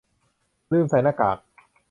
[0.71, 1.37] ลืมใส่หน้ากาก